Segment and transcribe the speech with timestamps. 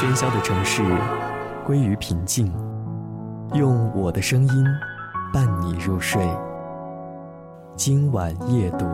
[0.00, 0.82] 喧嚣的城市
[1.62, 2.50] 归于平静，
[3.52, 4.64] 用我的声音
[5.30, 6.26] 伴你入睡。
[7.76, 8.86] 今晚夜读，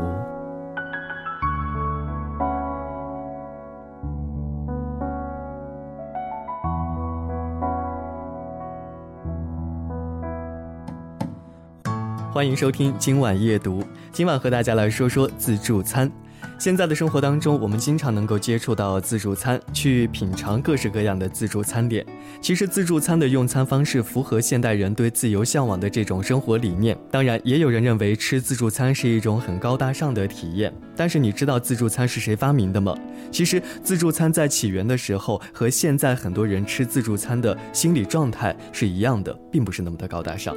[12.32, 13.80] 欢迎收听今晚夜读。
[14.10, 16.10] 今晚和大家来说说自助餐。
[16.58, 22.04] 现在的生活当中，我们经常能够接触到自助餐，去品尝各式各样的自助餐点。
[22.40, 26.96] 其实，自助餐的用餐方式符合现代人对自由向往的这种生活理念。
[27.10, 30.74] 当然，也有人认为吃自助餐是一种很高大上的体验。
[30.96, 32.96] 但是，你知道自助餐是谁发明的吗？
[33.30, 40.56] 其实，自助餐在起源的时候和现在很多人吃自助餐的心理状态是一样的，并不是那么的高大上。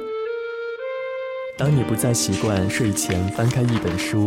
[1.58, 4.26] 当你不再习惯睡前翻开一本书。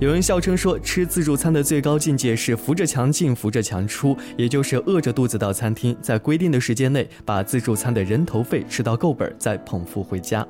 [0.00, 10.46] 有人笑称说，吃自助餐的最高境界是扶着墙进，扶着墙出，也就是饿着肚子到餐厅，在规定的时间内把自助餐的人头费吃到够本，再捧腹回家。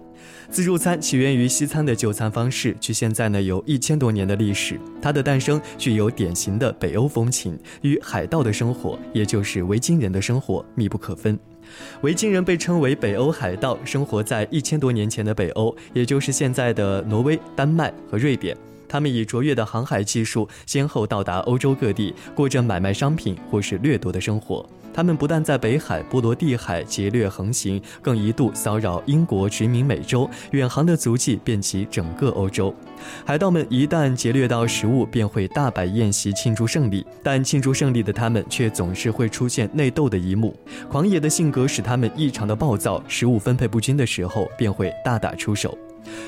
[0.48, 4.80] 自助餐起源于西餐的就餐方式，距现在呢有一千多年的历史。
[5.00, 11.38] 它的诞生具有典型的北欧风情，与海盗的生活，也就是维京人的生活密不可分。
[12.00, 18.56] 维京人被称为北欧海盗，生活在一千多年前的北欧，也就是现在的挪威、丹麦和瑞典。
[18.88, 24.64] 他们以卓越的航海技术，先后到达欧洲各地，过着买卖商品或是掠夺的生活。
[24.92, 32.72] 他们不但在北海、波罗的海劫掠横行，更一度骚扰英国，殖民美洲，远航的足迹遍及整个欧洲。
[33.26, 37.04] 海盗们一旦劫掠到食物，便会大摆宴席庆祝胜利。
[37.24, 40.54] 但庆祝胜利的他们，却总是会出现内斗的一幕。
[40.88, 45.76] 狂野的性格使他们异常的暴躁，食物分配不均的时候，便会大打出手。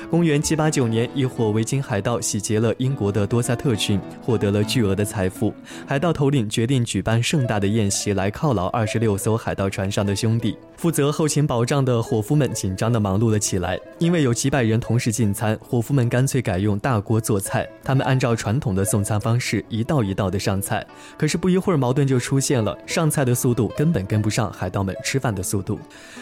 [0.09, 5.53] 公元七八九年，一伙维京海盗洗劫了英国的多塞特郡，获得了巨额的财富。
[5.85, 10.57] 海盗头领决定举办盛大的宴席来犒劳二十六艘海盗船上的兄弟。
[10.77, 17.67] 负责后勤保障的伙夫们紧张地忙碌了起来，因为有几百人同时进餐，伙夫们干脆改用大锅做菜。
[17.83, 20.85] 他们按照传统的送餐方式，一道一道地上菜。
[21.17, 25.79] 可是不一会儿，矛盾就出现了，上菜的速度根本跟不上海盗们吃饭的速度。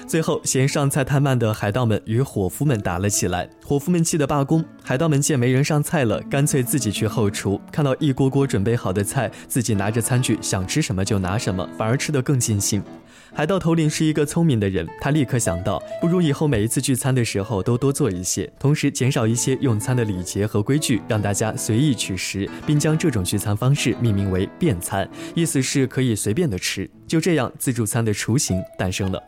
[0.08, 3.45] 最后，嫌上菜太慢的海盗们与伙夫们打了起来。
[3.64, 7.60] 伙夫们气得罢工，海盗们见没人上菜了，干脆自己去后厨。
[7.72, 12.84] 看到一锅锅准备好的菜，自己拿着餐具想吃什么就拿什么，反而吃得更尽兴。
[13.34, 26.90] 海盗头领是一个聪明的人，他立刻想到，不如以后每一次聚餐的时候都多做一些，同时减少一些用餐的礼节和规矩，让大家随意取食，并将这种聚餐方式命名为便餐，意思是可以随便的吃。
[27.06, 29.22] 就这样，自助餐的雏形诞生了。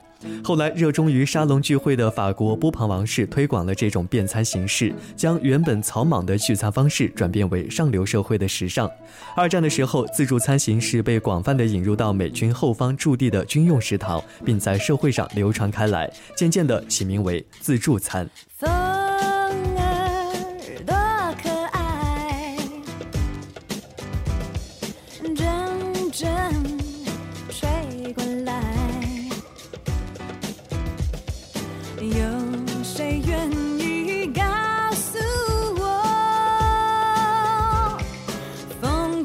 [0.44, 8.90] 后来，热衷于沙龙聚会的法国波旁王室推广了这种便餐形式，将原本草莽的聚餐方式转变为上流社会的时尚。
[9.36, 18.30] 二战的时候，自助餐形式被广泛的引入到美军后方驻地的军用食堂，并在社会上流传开来，渐渐的起名为自助餐。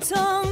[0.03, 0.52] 从